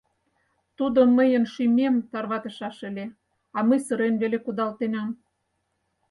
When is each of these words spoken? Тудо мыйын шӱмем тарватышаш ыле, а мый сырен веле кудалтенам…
Тудо 0.77 0.99
мыйын 1.17 1.43
шӱмем 1.53 1.95
тарватышаш 2.11 2.77
ыле, 2.89 3.05
а 3.55 3.59
мый 3.67 3.79
сырен 3.85 4.15
веле 4.21 4.37
кудалтенам… 4.45 5.09